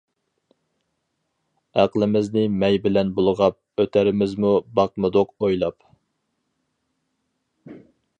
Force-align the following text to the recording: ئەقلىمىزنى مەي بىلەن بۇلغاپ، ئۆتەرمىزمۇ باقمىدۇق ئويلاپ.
ئەقلىمىزنى 1.81 2.45
مەي 2.63 2.79
بىلەن 2.85 3.11
بۇلغاپ، 3.19 3.83
ئۆتەرمىزمۇ 3.83 4.53
باقمىدۇق 4.81 5.35
ئويلاپ. 5.49 5.79